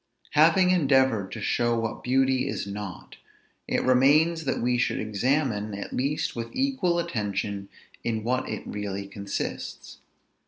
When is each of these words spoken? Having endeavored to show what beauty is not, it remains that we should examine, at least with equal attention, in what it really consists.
Having 0.31 0.71
endeavored 0.71 1.31
to 1.33 1.41
show 1.41 1.79
what 1.79 2.01
beauty 2.03 2.47
is 2.47 2.65
not, 2.65 3.17
it 3.67 3.83
remains 3.83 4.45
that 4.45 4.59
we 4.59 4.79
should 4.79 4.99
examine, 4.99 5.75
at 5.75 5.93
least 5.93 6.35
with 6.35 6.49
equal 6.53 6.97
attention, 6.97 7.69
in 8.03 8.23
what 8.23 8.49
it 8.49 8.65
really 8.65 9.05
consists. 9.07 9.99